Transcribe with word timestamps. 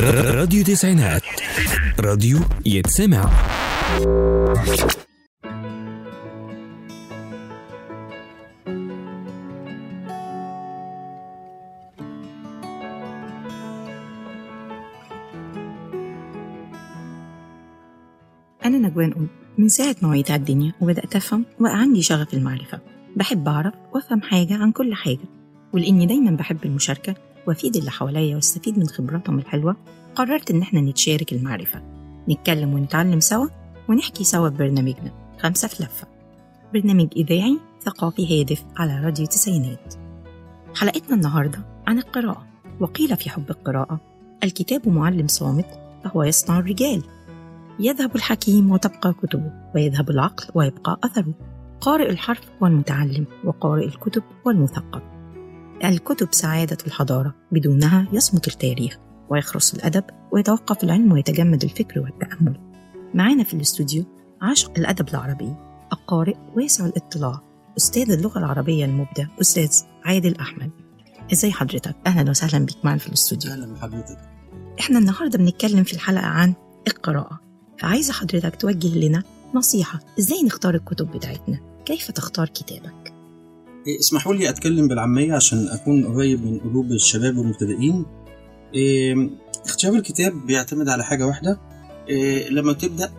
راديو 0.00 0.64
تسعينات. 0.64 1.22
راديو 2.00 2.38
يتسمع. 2.66 3.30
أنا 18.64 18.78
نجوان 18.78 19.12
أم. 19.12 19.28
من 19.58 19.68
ساعة 19.68 19.96
ما 20.02 20.08
وعيت 20.08 20.30
على 20.30 20.40
الدنيا 20.40 20.72
وبدأت 20.80 21.16
أفهم 21.16 21.44
وبقى 21.60 21.78
عندي 21.78 22.02
شغف 22.02 22.34
المعرفة. 22.34 22.80
بحب 23.16 23.48
أعرف 23.48 23.74
وأفهم 23.92 24.22
حاجة 24.22 24.54
عن 24.54 24.72
كل 24.72 24.94
حاجة. 24.94 25.28
ولأني 25.72 26.06
دايما 26.06 26.30
بحب 26.30 26.58
المشاركة 26.64 27.14
وأفيد 27.46 27.76
اللي 27.76 27.90
حواليا 27.90 28.34
واستفيد 28.34 28.78
من 28.78 28.86
خبراتهم 28.86 29.38
الحلوة 29.38 29.76
قررت 30.14 30.50
إن 30.50 30.62
إحنا 30.62 30.80
نتشارك 30.80 31.32
المعرفة. 31.32 31.82
نتكلم 32.28 32.74
ونتعلم 32.74 33.20
سوا 33.20 33.46
ونحكي 33.88 34.24
سوا 34.24 34.50
في 34.50 34.56
برنامجنا 34.56 35.12
خمسة 35.38 35.68
في 35.68 35.82
لفة. 35.82 36.06
برنامج 36.74 37.08
إذاعي 37.16 37.58
ثقافي 37.84 38.40
هادف 38.40 38.64
على 38.76 39.00
راديو 39.04 39.26
تسعينات. 39.26 39.94
حلقتنا 40.74 41.16
النهاردة 41.16 41.58
عن 41.86 41.98
القراءة. 41.98 42.46
وقيل 42.80 43.16
في 43.16 43.30
حب 43.30 43.50
القراءة 43.50 44.00
الكتاب 44.44 44.88
معلم 44.88 45.26
صامت 45.26 45.66
فهو 46.04 46.22
يصنع 46.22 46.58
الرجال. 46.58 47.02
يذهب 47.80 48.16
الحكيم 48.16 48.70
وتبقى 48.70 49.12
كتبه 49.12 49.52
ويذهب 49.74 50.10
العقل 50.10 50.44
ويبقى 50.54 51.00
أثره. 51.04 51.34
قارئ 51.80 52.10
الحرف 52.10 52.50
هو 52.62 52.66
المتعلم 52.66 53.26
وقارئ 53.44 53.86
الكتب 53.86 54.22
هو 54.46 54.50
المثقف 54.50 55.02
الكتب 55.84 56.28
سعادة 56.30 56.78
الحضارة 56.86 57.34
بدونها 57.52 58.06
يصمت 58.12 58.48
التاريخ 58.48 58.98
ويخرس 59.30 59.74
الأدب 59.74 60.04
ويتوقف 60.32 60.84
العلم 60.84 61.12
ويتجمد 61.12 61.64
الفكر 61.64 62.00
والتأمل. 62.00 62.60
معانا 63.14 63.44
في 63.44 63.54
الاستوديو 63.54 64.04
عاشق 64.42 64.72
الأدب 64.78 65.08
العربي 65.08 65.54
القارئ 65.92 66.36
واسع 66.56 66.86
الاطلاع 66.86 67.40
أستاذ 67.78 68.10
اللغة 68.10 68.38
العربية 68.38 68.84
المبدع 68.84 69.26
أستاذ 69.40 69.70
عادل 70.04 70.36
أحمد. 70.36 70.70
إزاي 71.32 71.52
حضرتك؟ 71.52 71.96
أهلا 72.06 72.30
وسهلا 72.30 72.64
بيك 72.64 72.84
معنا 72.84 72.98
في 72.98 73.08
الاستوديو. 73.08 73.52
أهلا 73.52 73.74
بحضرتك. 73.74 74.18
إحنا 74.80 74.98
النهارده 74.98 75.38
بنتكلم 75.38 75.84
في 75.84 75.92
الحلقة 75.92 76.26
عن 76.26 76.54
القراءة. 76.88 77.40
فعايزة 77.78 78.12
حضرتك 78.12 78.56
توجه 78.56 78.98
لنا 78.98 79.22
نصيحة 79.54 80.00
إزاي 80.18 80.42
نختار 80.42 80.74
الكتب 80.74 81.10
بتاعتنا؟ 81.10 81.60
كيف 81.84 82.10
تختار 82.10 82.48
كتابك؟ 82.48 83.01
اسمحوا 83.88 84.34
لي 84.34 84.48
أتكلم 84.48 84.88
بالعامية 84.88 85.34
عشان 85.34 85.68
أكون 85.68 86.04
قريب 86.06 86.44
من 86.46 86.58
قلوب 86.58 86.92
الشباب 86.92 87.36
والمبتدئين. 87.36 88.06
إيه، 88.74 89.30
اختيار 89.64 89.94
الكتاب 89.94 90.46
بيعتمد 90.46 90.88
على 90.88 91.04
حاجة 91.04 91.26
واحدة. 91.26 91.60
إيه، 92.08 92.48
لما 92.48 92.72
تبدأ 92.72 93.12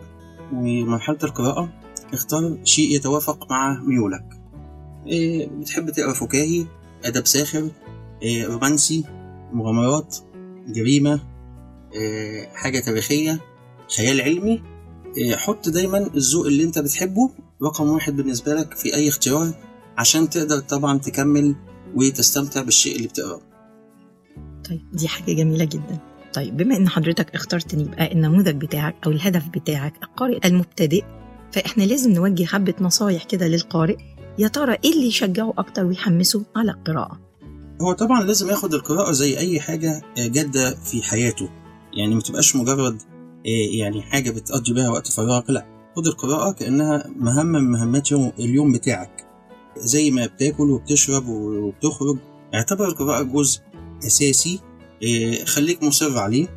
ومرحلة 0.52 1.18
القراءة 1.24 1.72
اختار 2.12 2.58
شيء 2.64 2.96
يتوافق 2.96 3.50
مع 3.50 3.82
ميولك. 3.82 4.24
إيه، 5.06 5.48
بتحب 5.48 5.90
تقرأ 5.90 6.12
فكاهي 6.12 6.66
أدب 7.04 7.26
ساخر 7.26 7.70
إيه، 8.22 8.46
رومانسي 8.46 9.04
مغامرات 9.52 10.16
جريمة 10.68 11.20
إيه، 11.94 12.48
حاجة 12.48 12.78
تاريخية 12.80 13.40
خيال 13.96 14.20
علمي. 14.20 14.62
إيه، 15.16 15.36
حط 15.36 15.68
دايما 15.68 16.10
الذوق 16.14 16.46
اللي 16.46 16.64
أنت 16.64 16.78
بتحبه 16.78 17.30
رقم 17.62 17.88
واحد 17.88 18.16
بالنسبة 18.16 18.54
لك 18.54 18.74
في 18.74 18.94
أي 18.94 19.08
اختيار. 19.08 19.52
عشان 19.98 20.30
تقدر 20.30 20.58
طبعا 20.58 20.98
تكمل 20.98 21.54
وتستمتع 21.94 22.62
بالشيء 22.62 22.96
اللي 22.96 23.08
بتقرأه. 23.08 23.40
طيب 24.68 24.80
دي 24.92 25.08
حاجة 25.08 25.32
جميلة 25.32 25.64
جدا. 25.64 25.98
طيب 26.34 26.56
بما 26.56 26.76
إن 26.76 26.88
حضرتك 26.88 27.34
اخترت 27.34 27.74
إن 27.74 27.80
يبقى 27.80 28.12
النموذج 28.12 28.56
بتاعك 28.56 28.94
أو 29.06 29.10
الهدف 29.10 29.48
بتاعك 29.48 29.94
القارئ 30.02 30.46
المبتدئ 30.46 31.04
فإحنا 31.52 31.82
لازم 31.82 32.12
نوجه 32.12 32.44
حبة 32.44 32.74
نصايح 32.80 33.24
كده 33.24 33.48
للقارئ 33.48 33.96
يا 34.38 34.48
ترى 34.48 34.76
إيه 34.84 34.92
اللي 34.92 35.06
يشجعه 35.06 35.54
أكتر 35.58 35.84
ويحمسه 35.84 36.44
على 36.56 36.70
القراءة؟ 36.72 37.20
هو 37.82 37.92
طبعا 37.92 38.24
لازم 38.24 38.50
ياخد 38.50 38.74
القراءة 38.74 39.12
زي 39.12 39.38
أي 39.38 39.60
حاجة 39.60 40.02
جادة 40.18 40.74
في 40.74 41.02
حياته. 41.02 41.48
يعني 41.96 42.14
ما 42.14 42.20
تبقاش 42.20 42.56
مجرد 42.56 43.02
آه، 43.46 43.78
يعني 43.78 44.02
حاجة 44.02 44.30
بتقضي 44.30 44.72
بيها 44.72 44.88
وقت 44.90 45.12
فراغ 45.12 45.42
لا. 45.48 45.66
خد 45.96 46.06
القراءة 46.06 46.52
كأنها 46.52 47.04
مهمة 47.16 47.58
من 47.58 47.70
مهمات 47.70 48.10
يوم 48.10 48.32
اليوم 48.38 48.72
بتاعك. 48.72 49.23
زي 49.76 50.10
ما 50.10 50.26
بتاكل 50.26 50.70
وبتشرب 50.70 51.28
وبتخرج. 51.28 52.18
اعتبر 52.54 52.88
القراءة 52.88 53.22
جزء 53.22 53.60
أساسي 54.06 54.60
آه، 55.04 55.44
خليك 55.44 55.82
مصر 55.82 56.18
عليه. 56.18 56.48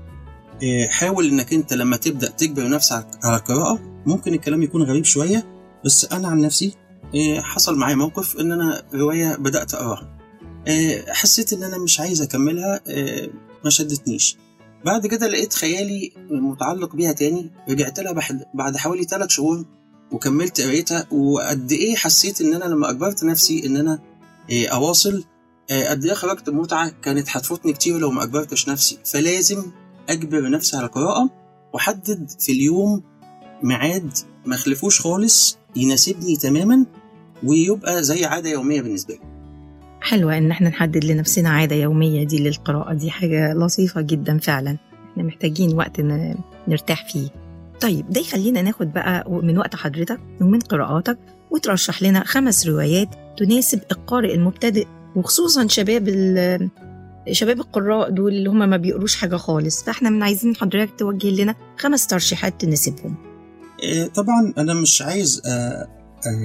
آه، 0.63 0.87
حاول 0.87 1.27
إنك 1.27 1.53
أنت 1.53 1.73
لما 1.73 1.97
تبدأ 1.97 2.29
تجبر 2.29 2.69
نفسك 2.69 3.07
على 3.23 3.37
القراءه 3.37 3.79
ممكن 4.05 4.33
الكلام 4.33 4.63
يكون 4.63 4.83
غريب 4.83 5.05
شوية 5.05 5.45
بس 5.85 6.05
أنا 6.05 6.27
عن 6.27 6.41
نفسي 6.41 6.73
آه، 7.15 7.41
حصل 7.41 7.77
معايا 7.77 7.95
موقف 7.95 8.37
إن 8.39 8.51
أنا 8.51 8.83
رواية 8.93 9.35
بدأت 9.35 9.73
أقراها. 9.73 10.17
حسيت 11.07 11.53
إن 11.53 11.63
أنا 11.63 11.77
مش 11.77 11.99
عايز 11.99 12.21
أكملها 12.21 12.81
ما 13.63 13.69
شدتنيش. 13.69 14.37
بعد 14.85 15.07
كده 15.07 15.27
لقيت 15.27 15.53
خيالي 15.53 16.11
متعلق 16.29 16.95
بيها 16.95 17.11
تاني 17.11 17.51
رجعت 17.69 17.99
لها 17.99 18.39
بعد 18.53 18.77
حوالي 18.77 19.03
ثلاث 19.03 19.29
شهور 19.29 19.65
وكملت 20.11 20.61
قرايتها 20.61 21.07
وقد 21.11 21.71
إيه 21.71 21.95
حسيت 21.95 22.41
إن 22.41 22.53
أنا 22.53 22.65
لما 22.65 22.89
اجبرت 22.89 23.23
نفسي 23.23 23.65
إن 23.65 23.77
أنا 23.77 23.99
آه، 24.51 24.67
أواصل 24.67 25.23
آه، 25.71 25.89
قد 25.89 26.05
إيه 26.05 26.13
خرجت 26.13 26.49
متعه 26.49 26.91
كانت 27.01 27.27
هتفوتني 27.29 27.73
كتير 27.73 27.97
لو 27.97 28.11
ما 28.11 28.23
اجبرتش 28.23 28.69
نفسي. 28.69 28.97
فلازم 29.05 29.63
أجبر 30.09 30.49
نفسي 30.49 30.77
على 30.77 30.85
القراءه 30.85 31.29
وأحدد 31.73 32.29
في 32.39 32.51
اليوم 32.51 33.03
ميعاد 33.63 34.11
ما 34.45 34.55
أخلفوش 34.55 35.01
خالص 35.01 35.57
يناسبني 35.75 36.35
تماما 36.35 36.85
ويبقى 37.43 38.03
زي 38.03 38.25
عادة 38.25 38.49
يومية 38.49 38.81
بالنسبة 38.81 39.13
لي. 39.13 39.19
حلوة 40.01 40.37
إن 40.37 40.51
إحنا 40.51 40.69
نحدد 40.69 41.05
لنفسنا 41.05 41.49
عادة 41.49 41.75
يومية 41.75 42.23
دي 42.23 42.39
للقراءة 42.39 42.93
دي 42.93 43.11
حاجة 43.11 43.53
لطيفة 43.53 44.01
جدا 44.01 44.37
فعلا. 44.37 44.77
إحنا 45.11 45.23
محتاجين 45.23 45.73
وقت 45.75 46.01
نرتاح 46.67 47.11
فيه. 47.11 47.29
طيب 47.81 48.09
ده 48.09 48.21
يخلينا 48.21 48.61
ناخد 48.61 48.93
بقى 48.93 49.31
من 49.43 49.57
وقت 49.57 49.75
حضرتك 49.75 50.19
ومن 50.41 50.59
قراءاتك 50.59 51.17
وترشح 51.51 52.03
لنا 52.03 52.23
خمس 52.25 52.67
روايات 52.67 53.09
تناسب 53.37 53.79
القارئ 53.91 54.35
المبتدئ 54.35 54.87
وخصوصا 55.15 55.67
شباب 55.67 56.07
شباب 57.31 57.59
القراء 57.59 58.09
دول 58.09 58.33
اللي 58.33 58.49
هم 58.49 58.69
ما 58.69 58.77
بيقروش 58.77 59.15
حاجة 59.15 59.35
خالص. 59.35 59.83
فإحنا 59.83 60.09
من 60.09 60.23
عايزين 60.23 60.55
حضرتك 60.55 60.99
توجه 60.99 61.27
لنا 61.41 61.55
خمس 61.79 62.07
ترشيحات 62.07 62.61
تناسبهم. 62.61 63.15
آه، 63.83 64.07
طبعا 64.07 64.53
أنا 64.57 64.73
مش 64.73 65.01
عايز 65.01 65.41
آه، 65.45 65.49
آه، 65.49 65.87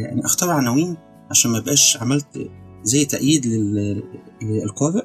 يعني 0.04 0.25
أختار 0.25 0.50
عناوين 0.50 0.97
عشان 1.31 1.50
ما 1.50 1.59
بقاش 1.60 1.97
عملت 2.00 2.26
زي 2.82 3.04
تأييد 3.04 3.47
لل- 3.47 4.03
للقارئ 4.42 5.04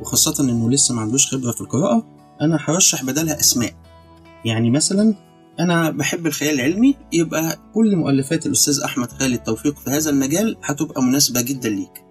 وخاصة 0.00 0.44
إنه 0.44 0.70
لسه 0.70 0.94
ما 0.94 1.00
عندوش 1.00 1.34
خبرة 1.34 1.50
في 1.52 1.60
القراءة. 1.60 2.06
أنا 2.40 2.58
هرشح 2.60 3.04
بدلها 3.04 3.40
أسماء. 3.40 3.72
يعني 4.44 4.70
مثلا 4.70 5.14
أنا 5.60 5.90
بحب 5.90 6.26
الخيال 6.26 6.54
العلمي 6.54 6.96
يبقى 7.12 7.58
كل 7.74 7.96
مؤلفات 7.96 8.46
الأستاذ 8.46 8.80
أحمد 8.84 9.12
خالد 9.12 9.38
توفيق 9.38 9.78
في 9.78 9.90
هذا 9.90 10.10
المجال 10.10 10.56
هتبقى 10.62 11.02
مناسبة 11.02 11.40
جدا 11.40 11.68
ليك. 11.68 12.04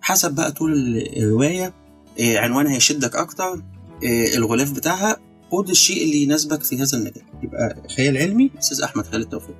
حسب 0.00 0.34
بقى 0.34 0.52
طول 0.52 0.72
الرواية 1.16 1.74
آه، 2.20 2.38
عنوانها 2.38 2.76
يشدك 2.76 3.16
أكتر 3.16 3.62
آه، 4.04 4.36
الغلاف 4.36 4.72
بتاعها 4.72 5.16
خد 5.52 5.70
الشيء 5.70 6.04
اللي 6.04 6.22
يناسبك 6.22 6.62
في 6.62 6.76
هذا 6.82 6.98
المجال. 6.98 7.22
يبقى 7.42 7.76
خيال 7.96 8.16
علمي 8.16 8.50
أستاذ 8.58 8.82
أحمد 8.82 9.06
خالد 9.06 9.28
توفيق. 9.28 9.56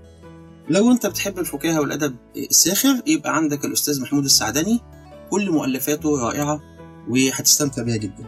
لو 0.71 0.91
أنت 0.91 1.07
بتحب 1.07 1.39
الفكاهة 1.39 1.81
والأدب 1.81 2.17
الساخر 2.37 3.03
يبقى 3.07 3.37
عندك 3.37 3.65
الأستاذ 3.65 4.01
محمود 4.01 4.25
السعدني 4.25 4.81
كل 5.31 5.51
مؤلفاته 5.51 6.21
رائعة 6.21 6.61
وهتستمتع 7.09 7.83
بيها 7.83 7.97
جدا. 7.97 8.25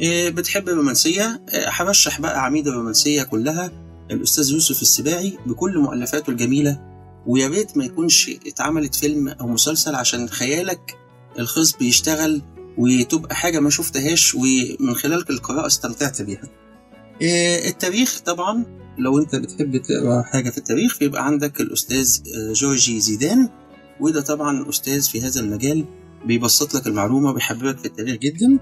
إيه، 0.00 0.30
بتحب 0.30 0.68
الرومانسية؟ 0.68 1.42
هرشح 1.52 2.20
بقى 2.20 2.44
عميد 2.44 2.68
الرومانسية 2.68 3.22
كلها. 3.22 3.70
الأستاذ 4.12 4.50
يوسف 4.50 4.82
السباعي 4.82 5.38
بكل 5.46 5.78
مؤلفاته 5.78 6.30
الجميلة 6.30 6.80
ويا 7.26 7.48
ريت 7.48 7.76
ما 7.76 7.84
يكونش 7.84 8.30
اتعملت 8.46 8.94
فيلم 8.94 9.28
أو 9.28 9.48
مسلسل 9.48 9.94
عشان 9.94 10.28
خيالك 10.28 10.96
الخاص 11.38 11.76
بيشتغل 11.76 12.42
وتبقى 12.78 13.34
حاجة 13.34 13.60
ما 13.60 13.70
شفتهاش 13.70 14.34
ومن 14.34 14.94
خلال 14.94 15.30
القراءة 15.30 15.66
استمتعت 15.66 16.22
بيها. 16.22 16.42
إيه، 17.20 17.68
التاريخ 17.68 18.20
طبعا 18.20 18.64
لو 18.98 19.18
أنت 19.18 19.36
بتحب 19.36 19.76
تقرأ 19.76 20.22
حاجة 20.22 20.50
في 20.50 20.58
التاريخ 20.58 20.94
فيبقى 20.94 21.26
عندك 21.26 21.60
الأستاذ 21.60 22.18
آه، 22.36 22.52
جورجي 22.52 23.00
زيدان 23.00 23.48
وده 24.00 24.20
طبعا 24.20 24.68
أستاذ 24.68 25.02
في 25.02 25.20
هذا 25.20 25.40
المجال 25.40 25.84
بيبسط 26.26 26.74
لك 26.74 26.86
المعلومة 26.86 27.30
وبيحببك 27.30 27.78
في 27.78 27.84
التاريخ 27.86 28.16
جدا. 28.16 28.58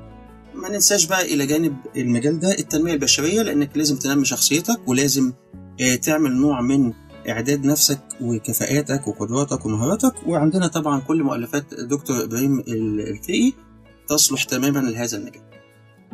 ما 0.54 0.68
ننساش 0.68 1.06
بقى 1.06 1.34
إلى 1.34 1.46
جانب 1.46 1.76
المجال 1.96 2.40
ده 2.40 2.50
التنمية 2.58 2.92
البشرية 2.94 3.42
لأنك 3.42 3.76
لازم 3.76 3.96
تنمي 3.96 4.24
شخصيتك 4.24 4.88
ولازم 4.88 5.32
آه، 5.80 5.94
تعمل 5.94 6.32
نوع 6.32 6.60
من 6.60 6.92
إعداد 7.28 7.64
نفسك 7.66 7.98
وكفاءاتك 8.20 9.08
وقدراتك 9.08 9.66
ومهاراتك. 9.66 10.12
وعندنا 10.26 10.66
طبعا 10.66 11.00
كل 11.00 11.22
مؤلفات 11.22 11.74
دكتور 11.74 12.24
إبراهيم 12.24 12.60
الفقي 12.68 13.52
تصلح 14.08 14.42
تماما 14.44 14.78
لهذا 14.78 15.18
المجال. 15.18 15.42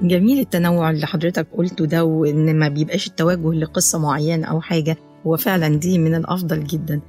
جميل 0.03 0.39
التنوع 0.39 0.91
اللي 0.91 1.07
حضرتك 1.07 1.47
قلته 1.57 1.85
ده 1.87 2.05
وإن 2.05 2.59
ما 2.59 2.69
بيبقاش 2.69 3.07
التوجه 3.07 3.53
لقصة 3.53 3.99
معينة 3.99 4.47
أو 4.47 4.61
حاجة 4.61 4.97
هو 5.27 5.37
فعلا 5.37 5.69
دي 5.77 5.99
من 5.99 6.15
الأفضل 6.15 6.65
جدا. 6.65 7.01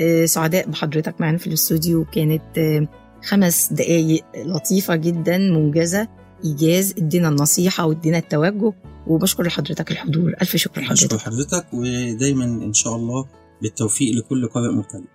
آه، 0.00 0.24
سعداء 0.24 0.68
بحضرتك 0.68 1.20
معانا 1.20 1.38
في 1.38 1.46
الاستوديو 1.46 2.04
كانت 2.04 2.58
آه، 2.58 2.88
خمس 3.24 3.72
دقايق 3.72 4.24
لطيفة 4.36 4.96
جدا 4.96 5.38
موجزة. 5.38 6.08
إيجاز 6.44 6.94
ادينا 6.98 7.28
النصيحة 7.28 7.86
وادينا 7.86 8.18
التوجه 8.18 8.72
وبشكر 9.06 9.42
لحضرتك 9.42 9.90
الحضور. 9.90 10.34
ألف 10.42 10.56
شكر 10.56 10.80
لحضرتك. 10.80 11.16
حضرتك 11.16 11.66
ودايما 11.72 12.44
إن 12.44 12.72
شاء 12.72 12.96
الله 12.96 13.26
بالتوفيق 13.62 14.14
لكل 14.14 14.48
قارئ 14.48 14.72
مبتدئ. 14.72 15.13